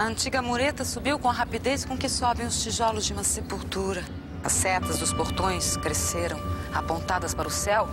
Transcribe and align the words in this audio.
A 0.00 0.04
antiga 0.04 0.40
mureta 0.40 0.82
subiu 0.82 1.18
com 1.18 1.28
a 1.28 1.32
rapidez 1.32 1.84
com 1.84 1.94
que 1.94 2.08
sobem 2.08 2.46
os 2.46 2.62
tijolos 2.62 3.04
de 3.04 3.12
uma 3.12 3.22
sepultura. 3.22 4.02
As 4.42 4.52
setas 4.52 4.98
dos 4.98 5.12
portões 5.12 5.76
cresceram, 5.76 6.40
apontadas 6.72 7.34
para 7.34 7.46
o 7.46 7.50
céu, 7.50 7.86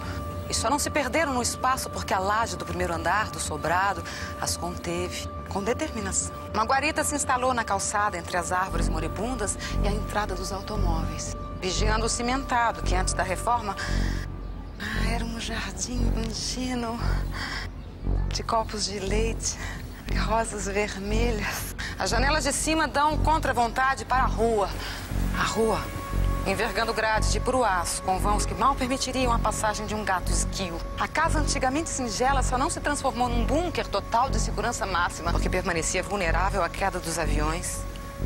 e 0.50 0.54
só 0.54 0.70
não 0.70 0.80
se 0.80 0.90
perderam 0.90 1.34
no 1.34 1.42
espaço 1.42 1.90
porque 1.90 2.14
a 2.14 2.20
laje 2.20 2.56
do 2.56 2.64
primeiro 2.66 2.94
andar 2.94 3.30
do 3.30 3.42
sobrado 3.42 4.02
as 4.40 4.56
conteve 4.56 5.28
com 5.50 5.62
determinação. 5.62 6.34
Uma 6.54 6.64
guarita 6.64 7.04
se 7.04 7.14
instalou 7.14 7.54
na 7.54 7.66
calçada 7.66 8.18
entre 8.18 8.38
as 8.38 8.54
árvores 8.54 8.88
moribundas 8.88 9.58
e 9.84 9.88
a 9.90 9.92
entrada 9.92 10.34
dos 10.34 10.54
automóveis, 10.54 11.36
vigiando 11.60 12.06
o 12.06 12.10
cimentado 12.10 12.84
que 12.84 12.96
antes 12.96 13.14
da 13.14 13.24
reforma 13.24 13.76
ah, 14.80 15.10
era 15.10 15.26
um 15.26 15.38
jardim 15.42 16.10
ingênuo 16.26 16.98
de 18.30 18.44
copos 18.44 18.86
de 18.86 18.98
leite 18.98 19.58
e 20.10 20.16
rosas 20.16 20.68
vermelhas. 20.68 21.76
As 22.00 22.12
janelas 22.12 22.44
de 22.44 22.54
cima 22.54 22.88
dão 22.88 23.18
contra 23.18 23.54
vontade 23.56 24.06
para 24.06 24.24
a 24.24 24.28
rua. 24.28 24.70
A 25.36 25.44
rua 25.44 25.84
envergando 26.46 26.94
grades 26.94 27.34
de 27.34 27.42
puro 27.42 27.64
aço, 27.64 28.02
com 28.04 28.20
vãos 28.20 28.46
que 28.46 28.54
mal 28.54 28.74
permitiriam 28.74 29.34
a 29.34 29.40
passagem 29.40 29.86
de 29.86 29.94
um 29.94 30.06
gato 30.06 30.32
esguio. 30.32 30.78
A 30.98 31.06
casa 31.06 31.40
antigamente 31.40 31.90
singela 31.90 32.42
só 32.42 32.58
não 32.58 32.70
se 32.70 32.80
transformou 32.80 33.28
num 33.28 33.44
bunker 33.44 33.86
total 33.86 34.30
de 34.30 34.40
segurança 34.40 34.86
máxima, 34.86 35.32
porque 35.32 35.50
permanecia 35.50 36.02
vulnerável 36.02 36.64
à 36.64 36.70
queda 36.70 37.00
dos 37.00 37.20
aviões. 37.20 37.82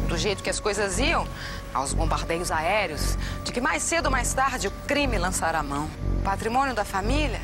Do 0.07 0.17
jeito 0.17 0.43
que 0.43 0.49
as 0.51 0.59
coisas 0.59 0.99
iam, 0.99 1.25
aos 1.73 1.93
bombardeios 1.93 2.51
aéreos, 2.51 3.17
de 3.43 3.51
que 3.51 3.59
mais 3.59 3.81
cedo 3.81 4.05
ou 4.05 4.11
mais 4.11 4.31
tarde 4.33 4.67
o 4.67 4.71
crime 4.85 5.17
lançará 5.17 5.59
a 5.59 5.63
mão. 5.63 5.89
O 6.19 6.21
patrimônio 6.21 6.75
da 6.75 6.85
família, 6.85 7.41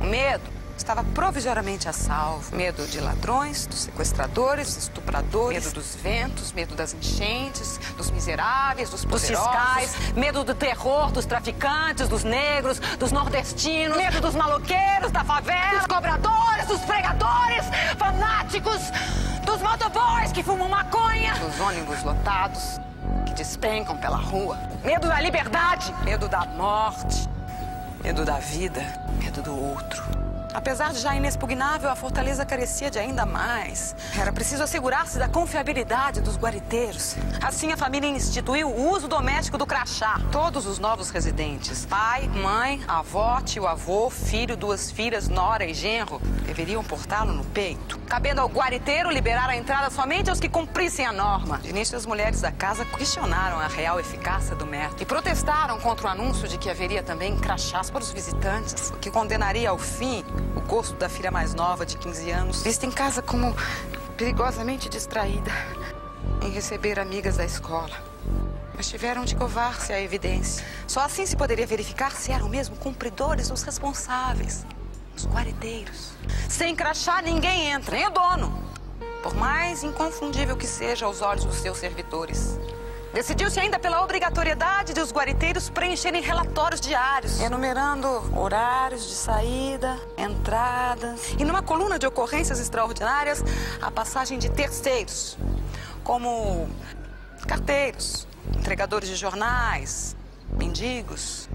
o 0.00 0.04
medo, 0.04 0.57
estava 0.78 1.04
provisoriamente 1.04 1.88
a 1.88 1.92
salvo. 1.92 2.54
Medo 2.54 2.86
de 2.86 3.00
ladrões, 3.00 3.66
dos 3.66 3.80
sequestradores, 3.80 4.68
dos 4.68 4.84
estupradores, 4.84 5.64
medo 5.64 5.74
dos 5.74 5.94
ventos, 5.96 6.52
medo 6.52 6.74
das 6.74 6.94
enchentes, 6.94 7.78
dos 7.96 8.10
miseráveis, 8.10 8.88
dos 8.90 9.04
poderosos. 9.04 9.28
Dos 9.28 9.38
fiscais, 9.38 10.12
medo 10.14 10.44
do 10.44 10.54
terror, 10.54 11.10
dos 11.10 11.26
traficantes, 11.26 12.08
dos 12.08 12.24
negros, 12.24 12.78
dos 12.98 13.12
nordestinos, 13.12 13.96
medo 13.96 14.20
dos 14.20 14.34
maloqueiros, 14.34 15.10
da 15.10 15.24
favela, 15.24 15.78
dos 15.78 15.86
cobradores, 15.86 16.66
dos 16.66 16.80
pregadores, 16.82 17.64
fanáticos, 17.98 18.80
dos 19.44 19.60
motoboys 19.60 20.32
que 20.32 20.42
fumam 20.42 20.68
maconha, 20.68 21.34
dos 21.34 21.60
ônibus 21.60 22.02
lotados 22.02 22.78
que 23.26 23.34
despencam 23.34 23.96
pela 23.98 24.16
rua. 24.16 24.58
Medo 24.84 25.08
da 25.08 25.20
liberdade, 25.20 25.92
medo 26.04 26.28
da 26.28 26.44
morte, 26.46 27.28
medo 28.02 28.24
da 28.24 28.38
vida, 28.38 28.80
medo 29.18 29.42
do 29.42 29.54
outro. 29.54 30.17
Apesar 30.58 30.92
de 30.92 30.98
já 30.98 31.14
inexpugnável, 31.14 31.88
a 31.88 31.94
fortaleza 31.94 32.44
carecia 32.44 32.90
de 32.90 32.98
ainda 32.98 33.24
mais. 33.24 33.94
Era 34.20 34.32
preciso 34.32 34.64
assegurar-se 34.64 35.16
da 35.16 35.28
confiabilidade 35.28 36.20
dos 36.20 36.36
guariteiros. 36.36 37.14
Assim, 37.40 37.70
a 37.70 37.76
família 37.76 38.08
instituiu 38.08 38.68
o 38.68 38.90
uso 38.90 39.06
doméstico 39.06 39.56
do 39.56 39.64
crachá. 39.64 40.20
Todos 40.32 40.66
os 40.66 40.80
novos 40.80 41.10
residentes, 41.10 41.86
pai, 41.86 42.26
mãe, 42.26 42.82
avó, 42.88 43.40
tio 43.40 43.68
avô, 43.68 44.10
filho, 44.10 44.56
duas 44.56 44.90
filhas, 44.90 45.28
nora 45.28 45.64
e 45.64 45.72
genro, 45.72 46.20
deveriam 46.44 46.82
portá-lo 46.82 47.32
no 47.32 47.44
peito. 47.44 47.96
Cabendo 48.08 48.40
ao 48.40 48.48
guariteiro 48.48 49.12
liberar 49.12 49.48
a 49.48 49.56
entrada 49.56 49.90
somente 49.90 50.28
aos 50.28 50.40
que 50.40 50.48
cumprissem 50.48 51.06
a 51.06 51.12
norma. 51.12 51.58
De 51.58 51.68
início, 51.68 51.96
as 51.96 52.04
mulheres 52.04 52.40
da 52.40 52.50
casa 52.50 52.84
questionaram 52.84 53.60
a 53.60 53.68
real 53.68 54.00
eficácia 54.00 54.56
do 54.56 54.66
método 54.66 55.00
e 55.00 55.06
protestaram 55.06 55.78
contra 55.78 56.08
o 56.08 56.10
anúncio 56.10 56.48
de 56.48 56.58
que 56.58 56.68
haveria 56.68 57.04
também 57.04 57.38
crachás 57.38 57.90
para 57.90 58.02
os 58.02 58.10
visitantes, 58.10 58.90
o 58.90 58.96
que 58.96 59.08
condenaria 59.08 59.70
ao 59.70 59.78
fim 59.78 60.24
o 60.56 60.60
gosto 60.60 60.94
da 60.96 61.08
filha 61.08 61.30
mais 61.30 61.54
nova, 61.54 61.84
de 61.84 61.96
15 61.96 62.30
anos, 62.30 62.62
vista 62.62 62.86
em 62.86 62.90
casa 62.90 63.22
como 63.22 63.54
perigosamente 64.16 64.88
distraída 64.88 65.50
em 66.42 66.50
receber 66.50 66.98
amigas 66.98 67.36
da 67.36 67.44
escola. 67.44 67.96
Mas 68.74 68.88
tiveram 68.88 69.24
de 69.24 69.34
covar-se 69.34 69.92
à 69.92 70.00
evidência. 70.00 70.64
Só 70.86 71.00
assim 71.00 71.26
se 71.26 71.36
poderia 71.36 71.66
verificar 71.66 72.12
se 72.12 72.30
eram 72.30 72.48
mesmo 72.48 72.76
cumpridores 72.76 73.50
os 73.50 73.62
responsáveis, 73.62 74.64
os 75.16 75.26
guariteiros. 75.26 76.12
Sem 76.48 76.76
crachá, 76.76 77.20
ninguém 77.20 77.70
entra, 77.70 77.96
nem 77.96 78.06
o 78.06 78.10
dono. 78.10 78.68
Por 79.22 79.34
mais 79.34 79.82
inconfundível 79.82 80.56
que 80.56 80.66
seja 80.66 81.06
aos 81.06 81.22
olhos 81.22 81.44
dos 81.44 81.56
seus 81.56 81.78
servidores. 81.78 82.58
Decidiu-se 83.12 83.58
ainda 83.58 83.78
pela 83.78 84.02
obrigatoriedade 84.02 84.92
de 84.92 85.00
os 85.00 85.10
guariteiros 85.10 85.70
preencherem 85.70 86.20
relatórios 86.22 86.80
diários, 86.80 87.40
enumerando 87.40 88.06
horários 88.38 89.08
de 89.08 89.14
saída, 89.14 89.98
entradas 90.16 91.34
e 91.38 91.44
numa 91.44 91.62
coluna 91.62 91.98
de 91.98 92.06
ocorrências 92.06 92.60
extraordinárias 92.60 93.42
a 93.80 93.90
passagem 93.90 94.38
de 94.38 94.50
terceiros, 94.50 95.38
como 96.04 96.68
carteiros, 97.46 98.26
entregadores 98.54 99.08
de 99.08 99.16
jornais, 99.16 100.14
mendigos 100.52 101.48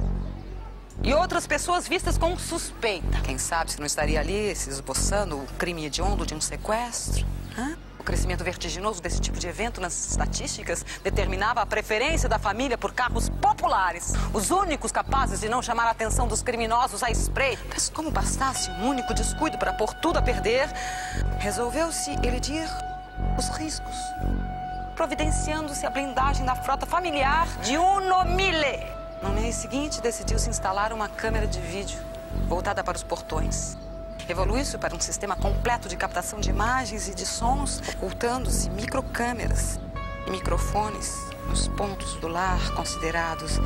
e 1.04 1.14
outras 1.14 1.46
pessoas 1.46 1.88
vistas 1.88 2.18
com 2.18 2.38
suspeita. 2.38 3.22
Quem 3.22 3.38
sabe 3.38 3.72
se 3.72 3.80
não 3.80 3.86
estaria 3.86 4.20
ali 4.20 4.56
se 4.56 4.70
esboçando 4.70 5.38
o 5.38 5.46
crime 5.58 5.86
hediondo 5.86 6.26
de 6.26 6.34
um 6.34 6.42
sequestro? 6.42 7.26
Hã? 7.58 7.78
O 8.04 8.06
crescimento 8.06 8.44
vertiginoso 8.44 9.02
desse 9.02 9.22
tipo 9.22 9.40
de 9.40 9.48
evento 9.48 9.80
nas 9.80 10.10
estatísticas 10.10 10.86
determinava 11.02 11.62
a 11.62 11.66
preferência 11.66 12.28
da 12.28 12.38
família 12.38 12.78
por 12.78 12.92
carros 12.92 13.30
populares, 13.30 14.12
os 14.34 14.52
únicos 14.52 14.92
capazes 14.92 15.40
de 15.40 15.48
não 15.48 15.62
chamar 15.62 15.86
a 15.86 15.92
atenção 15.92 16.28
dos 16.28 16.44
criminosos 16.44 17.02
a 17.02 17.10
spray. 17.10 17.58
Mas 17.70 17.88
como 17.88 18.12
bastasse 18.12 18.70
um 18.72 18.90
único 18.90 19.14
descuido 19.14 19.58
para 19.58 19.72
pôr 19.72 19.94
tudo 19.94 20.20
a 20.20 20.22
perder, 20.22 20.68
resolveu-se 21.40 22.12
elidir 22.28 22.68
os 23.38 23.48
riscos, 23.58 23.96
providenciando-se 24.98 25.86
a 25.86 25.90
blindagem 25.90 26.46
da 26.46 26.56
frota 26.56 26.86
familiar 26.86 27.48
de 27.62 27.78
Uno 27.78 28.26
Mille. 28.26 28.86
No 29.22 29.30
mês 29.30 29.56
seguinte, 29.56 30.02
decidiu-se 30.02 30.50
instalar 30.50 30.92
uma 30.92 31.08
câmera 31.08 31.48
de 31.48 31.62
vídeo 31.62 32.02
voltada 32.50 32.84
para 32.84 32.98
os 32.98 33.04
portões. 33.04 33.78
Evoluiu-se 34.28 34.78
para 34.78 34.96
um 34.96 35.00
sistema 35.00 35.36
completo 35.36 35.90
de 35.90 35.98
captação 35.98 36.40
de 36.40 36.50
imagens 36.50 37.08
e 37.08 37.14
de 37.14 37.26
sons, 37.26 37.82
ocultando-se 37.96 38.70
microcâmeras 38.70 39.80
e 40.26 40.32
microfones 40.32 41.18
nos 41.48 41.68
pontos 41.68 42.16
do 42.16 42.28
lar 42.28 42.72
considerados 42.74 43.60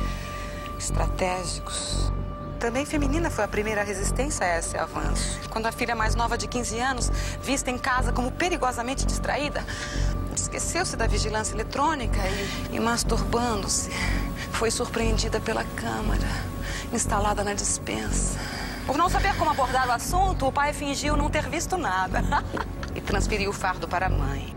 estratégicos. 0.78 2.12
Também 2.58 2.84
feminina 2.84 3.30
foi 3.30 3.44
a 3.44 3.48
primeira 3.48 3.84
resistência 3.84 4.44
a 4.44 4.58
esse 4.58 4.76
avanço. 4.76 5.38
Quando 5.48 5.66
a 5.66 5.72
filha 5.72 5.94
mais 5.94 6.16
nova 6.16 6.36
de 6.36 6.48
15 6.48 6.78
anos, 6.80 7.10
vista 7.40 7.70
em 7.70 7.78
casa 7.78 8.12
como 8.12 8.32
perigosamente 8.32 9.06
distraída, 9.06 9.64
esqueceu-se 10.34 10.96
da 10.96 11.06
vigilância 11.06 11.54
eletrônica 11.54 12.18
e, 12.70 12.76
e 12.76 12.80
masturbando-se, 12.80 13.90
foi 14.50 14.72
surpreendida 14.72 15.40
pela 15.40 15.62
câmara 15.64 16.26
instalada 16.92 17.44
na 17.44 17.54
dispensa. 17.54 18.38
Por 18.88 18.96
não 18.96 19.10
saber 19.10 19.36
como 19.36 19.50
abordar 19.50 19.86
o 19.86 19.92
assunto, 19.92 20.46
o 20.46 20.50
pai 20.50 20.72
fingiu 20.72 21.14
não 21.14 21.28
ter 21.28 21.46
visto 21.46 21.76
nada 21.76 22.22
e 22.96 23.02
transferiu 23.02 23.50
o 23.50 23.52
fardo 23.52 23.86
para 23.86 24.06
a 24.06 24.08
mãe. 24.08 24.56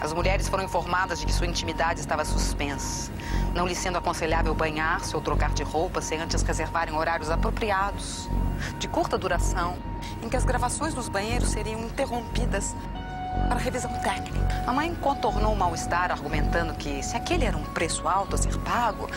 As 0.00 0.12
mulheres 0.12 0.48
foram 0.48 0.64
informadas 0.64 1.20
de 1.20 1.26
que 1.26 1.32
sua 1.32 1.46
intimidade 1.46 2.00
estava 2.00 2.24
suspensa, 2.24 3.12
não 3.54 3.68
lhe 3.68 3.74
sendo 3.76 3.98
aconselhável 3.98 4.52
banhar-se 4.52 5.14
ou 5.14 5.22
trocar 5.22 5.54
de 5.54 5.62
roupa 5.62 6.02
sem 6.02 6.20
antes 6.20 6.42
reservarem 6.42 6.96
horários 6.96 7.30
apropriados, 7.30 8.28
de 8.76 8.88
curta 8.88 9.16
duração, 9.16 9.78
em 10.20 10.28
que 10.28 10.36
as 10.36 10.44
gravações 10.44 10.92
nos 10.92 11.08
banheiros 11.08 11.50
seriam 11.50 11.82
interrompidas 11.82 12.74
para 13.48 13.58
revisão 13.58 13.92
técnica. 14.00 14.64
A 14.66 14.72
mãe 14.72 14.94
contornou 14.94 15.52
o 15.52 15.56
mal-estar, 15.56 16.10
argumentando 16.10 16.74
que 16.74 17.02
se 17.02 17.16
aquele 17.16 17.44
era 17.44 17.56
um 17.56 17.64
preço 17.64 18.06
alto 18.08 18.34
a 18.34 18.38
ser 18.38 18.56
pago, 18.58 19.08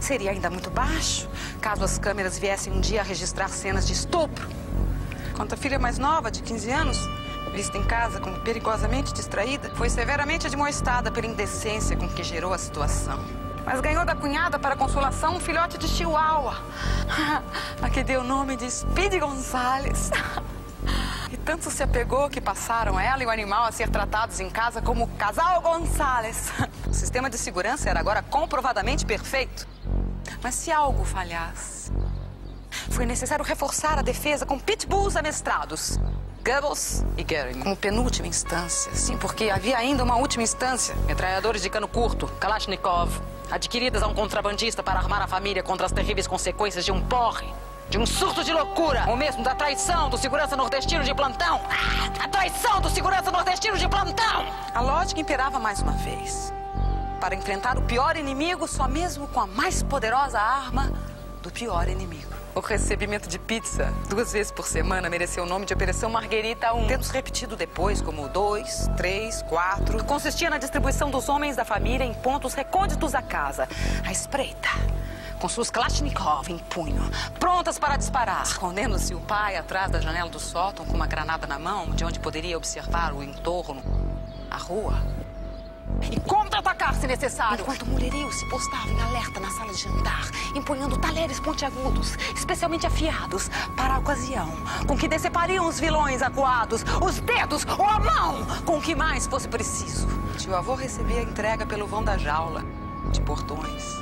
seria 0.00 0.30
ainda 0.30 0.50
muito 0.50 0.70
baixo 0.70 1.28
caso 1.60 1.84
as 1.84 1.98
câmeras 1.98 2.38
viessem 2.38 2.72
um 2.72 2.80
dia 2.80 3.00
a 3.00 3.04
registrar 3.04 3.48
cenas 3.48 3.86
de 3.86 3.92
estupro. 3.92 4.48
Quanto 5.34 5.54
a 5.54 5.56
filha 5.56 5.78
mais 5.78 5.98
nova, 5.98 6.30
de 6.30 6.42
15 6.42 6.70
anos, 6.70 6.98
vista 7.52 7.78
em 7.78 7.82
casa 7.84 8.20
como 8.20 8.38
perigosamente 8.40 9.12
distraída, 9.12 9.70
foi 9.74 9.88
severamente 9.88 10.46
admoestada 10.46 11.10
pela 11.10 11.26
indecência 11.26 11.96
com 11.96 12.08
que 12.08 12.22
gerou 12.22 12.52
a 12.52 12.58
situação. 12.58 13.18
Mas 13.64 13.80
ganhou 13.80 14.04
da 14.04 14.14
cunhada 14.14 14.58
para 14.58 14.76
consolação 14.76 15.36
um 15.36 15.40
filhote 15.40 15.76
de 15.76 15.88
chihuahua, 15.88 16.56
a 17.82 17.90
que 17.90 18.04
deu 18.04 18.20
o 18.20 18.24
nome 18.24 18.56
de 18.56 18.70
Speedy 18.70 19.18
Gonzales. 19.18 20.10
Tanto 21.46 21.70
se 21.70 21.80
apegou 21.80 22.28
que 22.28 22.40
passaram 22.40 22.98
ela 22.98 23.22
e 23.22 23.26
o 23.26 23.30
animal 23.30 23.66
a 23.66 23.70
ser 23.70 23.88
tratados 23.88 24.40
em 24.40 24.50
casa 24.50 24.82
como 24.82 25.06
casal 25.16 25.62
Gonçalves. 25.62 26.50
O 26.90 26.92
sistema 26.92 27.30
de 27.30 27.38
segurança 27.38 27.88
era 27.88 28.00
agora 28.00 28.20
comprovadamente 28.20 29.06
perfeito. 29.06 29.66
Mas 30.42 30.56
se 30.56 30.72
algo 30.72 31.04
falhasse, 31.04 31.92
foi 32.90 33.06
necessário 33.06 33.44
reforçar 33.44 33.98
a 33.98 34.02
defesa 34.02 34.44
com 34.44 34.58
pitbulls 34.58 35.14
amestrados. 35.16 36.00
Goebbels 36.44 37.04
e 37.16 37.22
Goering, 37.22 37.60
como 37.60 37.76
penúltima 37.76 38.26
instância. 38.26 38.92
Sim, 38.94 39.16
porque 39.16 39.48
havia 39.48 39.78
ainda 39.78 40.02
uma 40.02 40.16
última 40.16 40.42
instância. 40.42 40.96
Metralhadores 41.06 41.62
de 41.62 41.70
cano 41.70 41.86
curto, 41.86 42.26
Kalashnikov, 42.40 43.20
adquiridas 43.50 44.02
a 44.02 44.08
um 44.08 44.14
contrabandista 44.14 44.82
para 44.82 44.98
armar 44.98 45.22
a 45.22 45.28
família 45.28 45.62
contra 45.62 45.86
as 45.86 45.92
terríveis 45.92 46.26
consequências 46.26 46.84
de 46.84 46.90
um 46.90 47.00
porre. 47.02 47.46
De 47.88 47.98
um 47.98 48.04
surto 48.04 48.42
de 48.42 48.52
loucura, 48.52 49.04
ou 49.08 49.16
mesmo 49.16 49.44
da 49.44 49.54
traição 49.54 50.10
do 50.10 50.18
segurança 50.18 50.56
nordestino 50.56 51.04
de 51.04 51.14
plantão. 51.14 51.60
Ah, 51.70 52.24
a 52.24 52.28
traição 52.28 52.80
do 52.80 52.90
segurança 52.90 53.30
nordestino 53.30 53.78
de 53.78 53.88
plantão! 53.88 54.44
A 54.74 54.80
lógica 54.80 55.20
imperava 55.20 55.60
mais 55.60 55.80
uma 55.80 55.92
vez. 55.92 56.52
Para 57.20 57.34
enfrentar 57.36 57.78
o 57.78 57.82
pior 57.82 58.16
inimigo, 58.16 58.66
só 58.66 58.88
mesmo 58.88 59.28
com 59.28 59.40
a 59.40 59.46
mais 59.46 59.84
poderosa 59.84 60.38
arma 60.38 60.92
do 61.42 61.50
pior 61.50 61.88
inimigo. 61.88 62.34
O 62.56 62.60
recebimento 62.60 63.28
de 63.28 63.38
pizza 63.38 63.92
duas 64.08 64.32
vezes 64.32 64.50
por 64.50 64.66
semana 64.66 65.08
mereceu 65.08 65.44
o 65.44 65.46
nome 65.46 65.64
de 65.64 65.72
Operação 65.72 66.10
Marguerita 66.10 66.72
1. 66.72 66.86
Temos 66.86 67.10
repetido 67.10 67.54
depois 67.54 68.00
como 68.00 68.28
2, 68.28 68.90
3, 68.96 69.42
4. 69.42 70.04
Consistia 70.04 70.50
na 70.50 70.58
distribuição 70.58 71.10
dos 71.10 71.28
homens 71.28 71.54
da 71.54 71.64
família 71.64 72.04
em 72.04 72.14
pontos 72.14 72.54
recônditos 72.54 73.12
da 73.12 73.22
casa. 73.22 73.68
A 74.04 74.10
espreita. 74.10 74.70
Com 75.38 75.48
suas 75.48 75.70
Kalashnikov 75.70 76.50
em 76.50 76.58
punho, 76.58 77.02
prontas 77.38 77.78
para 77.78 77.96
disparar. 77.96 78.42
Escondendo-se 78.42 79.14
o 79.14 79.20
pai 79.20 79.56
atrás 79.56 79.90
da 79.90 80.00
janela 80.00 80.30
do 80.30 80.40
sótão 80.40 80.86
com 80.86 80.94
uma 80.94 81.06
granada 81.06 81.46
na 81.46 81.58
mão, 81.58 81.90
de 81.90 82.04
onde 82.04 82.18
poderia 82.18 82.56
observar 82.56 83.12
o 83.12 83.22
entorno, 83.22 83.82
a 84.50 84.56
rua 84.56 84.94
e 86.10 86.20
contra-atacar 86.20 86.94
se 86.94 87.06
necessário. 87.06 87.62
Enquanto 87.62 87.82
o 87.82 87.86
mulherio 87.86 88.30
se 88.32 88.48
postava 88.48 88.88
em 88.88 89.00
alerta 89.00 89.40
na 89.40 89.50
sala 89.50 89.72
de 89.72 89.82
jantar, 89.82 90.28
empunhando 90.54 90.98
talheres 90.98 91.40
pontiagudos, 91.40 92.16
especialmente 92.34 92.86
afiados 92.86 93.48
para 93.76 93.94
a 93.94 93.98
ocasião, 93.98 94.50
com 94.86 94.96
que 94.96 95.08
decepariam 95.08 95.66
os 95.66 95.78
vilões 95.78 96.22
acuados, 96.22 96.84
os 97.02 97.20
dedos 97.20 97.64
ou 97.78 97.88
a 97.88 97.98
mão, 97.98 98.46
com 98.64 98.78
o 98.78 98.82
que 98.82 98.94
mais 98.94 99.26
fosse 99.26 99.48
preciso. 99.48 100.06
Tio 100.38 100.54
avô 100.54 100.74
recebia 100.74 101.20
a 101.20 101.22
entrega 101.22 101.64
pelo 101.64 101.86
vão 101.86 102.02
da 102.02 102.16
jaula, 102.16 102.64
de 103.10 103.20
portões. 103.20 103.96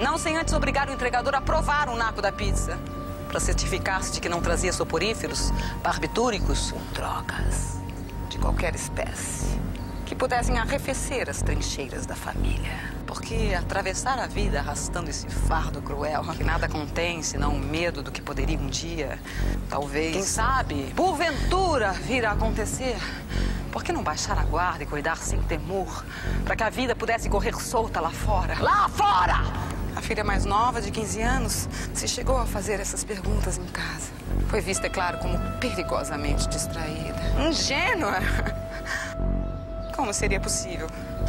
Não 0.00 0.16
sem 0.16 0.36
antes 0.38 0.54
obrigar 0.54 0.88
o 0.88 0.92
entregador 0.92 1.34
a 1.34 1.42
provar 1.42 1.90
um 1.90 1.94
naco 1.94 2.22
da 2.22 2.32
pizza, 2.32 2.78
para 3.28 3.38
certificar-se 3.38 4.12
de 4.12 4.20
que 4.20 4.30
não 4.30 4.40
trazia 4.40 4.72
soporíferos, 4.72 5.52
barbitúricos 5.82 6.72
ou 6.72 6.80
drogas 6.94 7.78
de 8.30 8.38
qualquer 8.38 8.74
espécie 8.74 9.60
que 10.06 10.14
pudessem 10.16 10.58
arrefecer 10.58 11.30
as 11.30 11.40
trincheiras 11.42 12.06
da 12.06 12.16
família. 12.16 12.72
Porque 13.06 13.54
atravessar 13.56 14.18
a 14.18 14.26
vida 14.26 14.58
arrastando 14.58 15.10
esse 15.10 15.28
fardo 15.28 15.80
cruel, 15.82 16.24
que 16.36 16.42
nada 16.42 16.68
contém 16.68 17.22
senão 17.22 17.52
o 17.52 17.60
medo 17.60 18.02
do 18.02 18.10
que 18.10 18.22
poderia 18.22 18.58
um 18.58 18.66
dia, 18.66 19.20
talvez, 19.68 20.14
quem 20.14 20.22
sabe, 20.22 20.92
porventura 20.96 21.92
vir 21.92 22.24
a 22.24 22.32
acontecer. 22.32 22.96
Por 23.70 23.84
que 23.84 23.92
não 23.92 24.02
baixar 24.02 24.36
a 24.36 24.44
guarda 24.44 24.82
e 24.82 24.86
cuidar 24.86 25.18
sem 25.18 25.40
temor, 25.42 26.04
para 26.44 26.56
que 26.56 26.64
a 26.64 26.70
vida 26.70 26.96
pudesse 26.96 27.28
correr 27.28 27.54
solta 27.54 28.00
lá 28.00 28.10
fora? 28.10 28.56
Lá 28.60 28.88
fora! 28.88 29.69
A 30.00 30.02
filha 30.02 30.24
mais 30.24 30.46
nova, 30.46 30.80
de 30.80 30.90
15 30.90 31.20
anos, 31.20 31.68
se 31.92 32.08
chegou 32.08 32.38
a 32.38 32.46
fazer 32.46 32.80
essas 32.80 33.04
perguntas 33.04 33.58
em 33.58 33.66
casa. 33.66 34.08
Foi 34.48 34.62
vista, 34.62 34.86
é 34.86 34.90
claro, 34.90 35.18
como 35.18 35.38
perigosamente 35.60 36.48
distraída. 36.48 37.20
Ingênua! 37.46 38.14
Como 39.94 40.14
seria 40.14 40.40
possível 40.40 40.88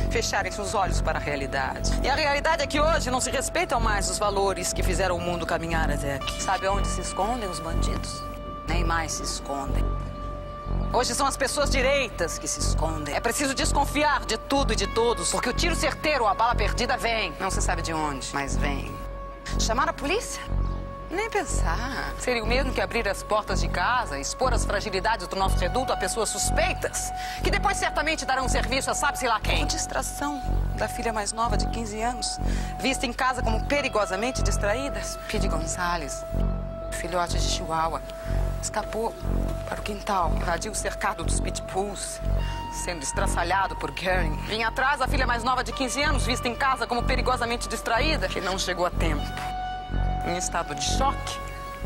fecharem 0.10 0.54
seus 0.54 0.74
olhos 0.74 1.02
para 1.02 1.20
a 1.20 1.22
realidade? 1.22 1.92
E 2.02 2.08
a 2.08 2.16
realidade 2.16 2.64
é 2.64 2.66
que 2.66 2.80
hoje 2.80 3.12
não 3.12 3.20
se 3.20 3.30
respeitam 3.30 3.78
mais 3.82 4.10
os 4.10 4.18
valores 4.18 4.72
que 4.72 4.82
fizeram 4.82 5.18
o 5.18 5.22
mundo 5.22 5.46
caminhar 5.46 5.92
até 5.92 6.16
aqui. 6.16 6.42
Sabe 6.42 6.66
onde 6.70 6.88
se 6.88 7.02
escondem 7.02 7.50
os 7.50 7.60
bandidos? 7.60 8.24
Nem 8.70 8.86
mais 8.86 9.12
se 9.12 9.24
escondem. 9.24 9.84
Hoje 10.94 11.16
são 11.16 11.26
as 11.26 11.38
pessoas 11.38 11.70
direitas 11.70 12.38
que 12.38 12.46
se 12.46 12.60
escondem. 12.60 13.16
É 13.16 13.20
preciso 13.22 13.56
desconfiar 13.56 14.26
de 14.26 14.38
tudo 14.38 14.74
e 14.74 14.76
de 14.76 14.88
todos, 14.88 15.32
porque 15.32 15.50
o 15.50 15.54
tiro 15.54 15.74
certeiro 15.74 16.24
ou 16.26 16.30
a 16.30 16.34
bala 16.34 16.54
perdida 16.54 16.98
vem. 16.98 17.34
Não 17.40 17.50
se 17.50 17.62
sabe 17.62 17.82
de 17.82 17.94
onde, 17.94 18.28
mas 18.34 18.58
vem. 18.58 18.94
Chamar 19.58 19.88
a 19.88 19.94
polícia? 19.94 20.44
Nem 21.10 21.30
pensar. 21.30 22.14
Seria 22.20 22.44
o 22.44 22.48
mesmo 22.48 22.74
que 22.74 22.82
abrir 22.82 23.08
as 23.08 23.24
portas 23.24 23.62
de 23.62 23.70
casa, 23.70 24.20
expor 24.20 24.54
as 24.54 24.66
fragilidades 24.66 25.28
do 25.30 25.36
nosso 25.38 25.58
reduto 25.58 25.94
a 25.94 25.98
pessoas 25.98 26.28
suspeitas, 26.28 27.10
que 27.42 27.50
depois 27.50 27.78
certamente 27.78 28.26
darão 28.26 28.50
serviço 28.50 28.92
a 28.92 28.94
sabe-se 28.94 29.28
lá 29.28 29.40
quem. 29.40 29.64
A 29.64 29.68
distração 29.68 30.42
da 30.76 30.90
filha 30.90 31.14
mais 31.14 31.32
nova 31.32 31.56
de 31.56 31.68
15 31.68 32.02
anos, 32.02 32.38
vista 32.80 33.06
em 33.06 33.14
casa 33.14 33.42
como 33.42 33.66
perigosamente 33.66 34.44
distraída. 34.44 35.02
Pide 35.30 35.48
Gonçalves, 35.48 36.26
filhote 36.92 37.40
de 37.40 37.48
Chihuahua, 37.48 38.02
escapou 38.62 39.14
para 39.72 39.80
o 39.80 39.84
quintal, 39.84 40.34
invadiu 40.36 40.74
o 40.74 40.76
cercado 40.76 41.24
dos 41.24 41.40
pitbulls, 41.40 42.20
sendo 42.84 43.04
estraçalhado 43.04 43.74
por 43.78 43.90
Gary. 43.92 44.30
Vinha 44.46 44.68
atrás 44.68 45.02
a 45.02 45.08
filha 45.08 45.26
mais 45.26 45.46
nova 45.46 45.64
de 45.64 45.72
15 45.72 46.04
anos, 46.04 46.26
vista 46.26 46.46
em 46.50 46.54
casa 46.54 46.86
como 46.86 47.02
perigosamente 47.04 47.70
distraída, 47.70 48.28
que 48.28 48.42
não 48.42 48.60
chegou 48.60 48.86
a 48.86 48.92
tempo 48.92 49.24
em 50.28 50.36
estado 50.36 50.76
de 50.76 50.84
choque. 50.84 51.41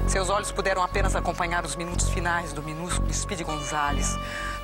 Seus 0.08 0.30
olhos 0.30 0.52
puderam 0.52 0.84
apenas 0.84 1.16
acompanhar 1.16 1.66
os 1.66 1.76
minutos 1.76 2.10
finais 2.10 2.54
do 2.54 2.62
minúsculo 2.62 3.12
Speed 3.12 3.42
Gonzales, 3.42 4.16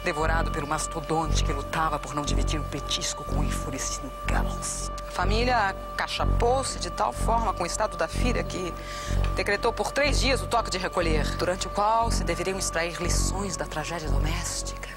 devorado 0.04 0.52
pelo 0.52 0.68
mastodonte 0.68 1.44
que 1.44 1.52
lutava 1.52 1.98
por 1.98 2.14
não 2.14 2.24
dividir 2.24 2.60
o 2.60 2.64
petisco 2.64 3.24
com 3.24 3.40
o 3.40 3.44
enfurecido 3.44 4.12
Gals. 4.28 4.92
A 5.08 5.12
família 5.12 5.76
cachapou-se 5.98 6.80
de 6.80 6.90
tal 6.90 7.12
forma 7.12 7.54
com 7.54 7.64
o 7.64 7.66
estado 7.66 7.98
da 7.98 8.08
filha 8.08 8.44
que 8.44 8.74
decretou 9.36 9.74
por 9.74 9.92
três 9.92 10.20
dias 10.20 10.42
o 10.42 10.48
toque 10.48 10.70
de 10.70 10.78
recolher, 10.78 11.36
durante 11.38 11.68
o 11.68 11.70
qual 11.72 12.12
se 12.12 12.24
deveriam 12.24 12.60
extrair 12.60 13.02
lições 13.02 13.58
da 13.58 13.66
tragédia 13.66 14.10
doméstica, 14.10 14.90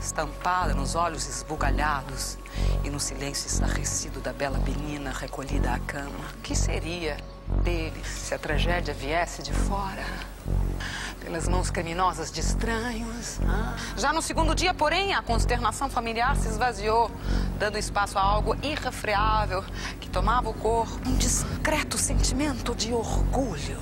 estampada 0.00 0.74
nos 0.74 0.94
olhos 0.94 1.28
esbugalhados 1.28 2.38
e 2.82 2.90
no 2.90 2.98
silêncio 2.98 3.46
estarrecido 3.46 4.20
da 4.20 4.32
bela 4.32 4.58
menina 4.58 5.12
recolhida 5.12 5.72
à 5.72 5.78
cama. 5.78 6.24
Que 6.42 6.56
seria 6.56 7.16
deles 7.62 8.06
se 8.06 8.34
a 8.34 8.38
tragédia 8.38 8.92
viesse 8.92 9.42
de 9.42 9.52
fora? 9.52 10.04
Pelas 11.20 11.48
mãos 11.48 11.70
criminosas 11.70 12.32
de 12.32 12.40
estranhos. 12.40 13.38
Já 13.96 14.12
no 14.12 14.20
segundo 14.20 14.54
dia, 14.54 14.74
porém, 14.74 15.14
a 15.14 15.22
consternação 15.22 15.88
familiar 15.88 16.36
se 16.36 16.48
esvaziou, 16.48 17.10
dando 17.58 17.78
espaço 17.78 18.18
a 18.18 18.22
algo 18.22 18.56
irrefreável 18.62 19.64
que 20.00 20.10
tomava 20.10 20.50
o 20.50 20.54
corpo. 20.54 21.08
Um 21.08 21.16
discreto 21.16 21.96
sentimento 21.96 22.74
de 22.74 22.92
orgulho 22.92 23.80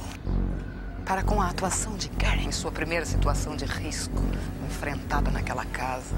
para 1.07 1.23
com 1.23 1.41
a 1.41 1.49
atuação 1.49 1.97
de 1.97 2.09
Gary 2.11 2.47
em 2.47 2.53
sua 2.53 2.71
primeira 2.71 3.05
situação 3.05 3.57
de 3.57 3.65
risco 3.65 4.23
enfrentada 4.65 5.31
naquela 5.31 5.65
casa. 5.65 6.17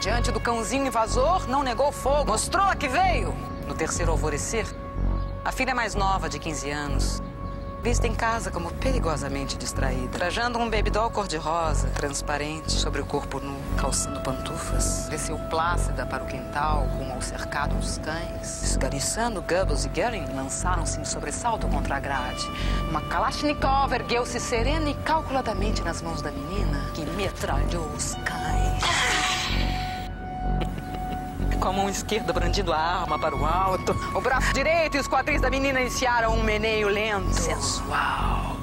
Diante 0.00 0.30
do 0.30 0.40
cãozinho 0.40 0.86
invasor, 0.86 1.48
não 1.48 1.62
negou 1.62 1.90
fogo, 1.90 2.30
mostrou 2.30 2.64
a 2.64 2.76
que 2.76 2.88
veio. 2.88 3.34
No 3.66 3.74
terceiro 3.74 4.12
alvorecer, 4.12 4.64
a 5.48 5.52
filha 5.52 5.74
mais 5.74 5.94
nova, 5.94 6.28
de 6.28 6.38
15 6.38 6.70
anos, 6.70 7.22
vista 7.82 8.06
em 8.06 8.14
casa 8.14 8.50
como 8.50 8.70
perigosamente 8.70 9.56
distraída, 9.56 10.08
trajando 10.08 10.58
um 10.58 10.68
babydoll 10.68 11.10
cor-de-rosa, 11.10 11.88
transparente, 11.88 12.70
sobre 12.70 13.00
o 13.00 13.06
corpo 13.06 13.40
nu, 13.40 13.56
calçando 13.78 14.20
pantufas, 14.20 15.08
desceu 15.08 15.38
plácida 15.48 16.04
para 16.04 16.22
o 16.22 16.26
quintal, 16.26 16.86
rumo 16.98 17.14
ao 17.14 17.22
cercado 17.22 17.74
dos 17.76 17.96
cães. 17.96 18.62
Esganiçando, 18.62 19.40
Goebbels 19.40 19.86
e 19.86 19.88
Goering 19.88 20.26
lançaram-se 20.36 21.00
em 21.00 21.04
sobressalto 21.06 21.66
contra 21.66 21.96
a 21.96 22.00
grade. 22.00 22.46
Uma 22.90 23.00
Kalashnikov 23.08 23.94
ergueu-se 23.94 24.38
serena 24.38 24.90
e 24.90 24.94
calculadamente 24.96 25.82
nas 25.82 26.02
mãos 26.02 26.20
da 26.20 26.30
menina, 26.30 26.90
que 26.92 27.06
metralhou 27.06 27.86
os 27.96 28.14
cães 28.16 28.37
a 31.68 31.72
mão 31.72 31.88
esquerda 31.88 32.32
brandindo 32.32 32.72
a 32.72 32.78
arma 32.78 33.18
para 33.18 33.36
o 33.36 33.44
alto. 33.44 33.92
O 34.14 34.20
braço 34.20 34.52
direito 34.52 34.96
e 34.96 35.00
os 35.00 35.06
quadris 35.06 35.40
da 35.40 35.50
menina 35.50 35.80
iniciaram 35.80 36.34
um 36.34 36.42
meneio 36.42 36.88
lento, 36.88 37.32
sensual, 37.32 38.56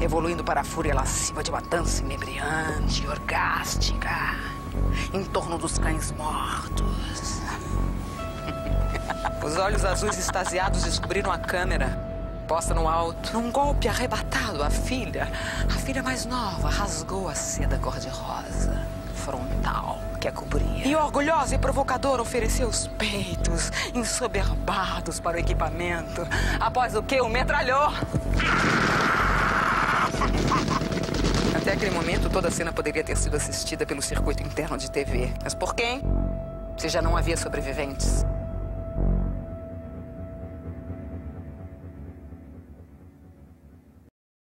evoluindo 0.00 0.42
para 0.42 0.62
a 0.62 0.64
fúria 0.64 0.94
lasciva 0.94 1.42
de 1.42 1.50
uma 1.50 1.60
dança 1.60 2.02
inebriante, 2.02 3.06
orgástica, 3.06 4.36
em 5.12 5.24
torno 5.24 5.58
dos 5.58 5.78
cães 5.78 6.12
mortos. 6.12 7.40
Os 9.44 9.56
olhos 9.56 9.84
azuis 9.84 10.18
extasiados 10.18 10.82
descobriram 10.82 11.30
a 11.30 11.38
câmera 11.38 12.08
posta 12.46 12.74
no 12.74 12.88
alto. 12.88 13.32
Num 13.32 13.52
golpe 13.52 13.86
arrebatado, 13.86 14.62
a 14.62 14.70
filha, 14.70 15.30
a 15.68 15.78
filha 15.78 16.02
mais 16.02 16.26
nova, 16.26 16.68
rasgou 16.68 17.28
a 17.28 17.34
seda 17.34 17.78
cor-de-rosa 17.78 18.84
frontal 19.14 20.09
que 20.20 20.28
a 20.28 20.32
cobria. 20.32 20.86
E 20.86 20.94
orgulhosa 20.94 21.54
e 21.54 21.58
provocadora 21.58 22.20
ofereceu 22.20 22.68
os 22.68 22.86
peitos 22.86 23.72
ensoberbados 23.94 25.18
para 25.18 25.38
o 25.38 25.40
equipamento, 25.40 26.26
após 26.60 26.94
o 26.94 27.02
que 27.02 27.20
o 27.20 27.28
metralhou. 27.28 27.90
Até 31.56 31.72
aquele 31.72 31.90
momento, 31.90 32.28
toda 32.28 32.48
a 32.48 32.50
cena 32.50 32.72
poderia 32.72 33.02
ter 33.02 33.16
sido 33.16 33.36
assistida 33.36 33.86
pelo 33.86 34.02
circuito 34.02 34.42
interno 34.42 34.76
de 34.76 34.90
TV. 34.90 35.32
Mas 35.42 35.54
por 35.54 35.74
quem? 35.74 36.02
Se 36.76 36.88
já 36.88 37.00
não 37.00 37.16
havia 37.16 37.36
sobreviventes. 37.36 38.24